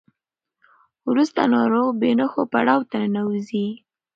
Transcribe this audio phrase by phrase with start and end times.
[1.09, 3.67] وروسته ناروغ بې نښو پړاو ته ننوځي.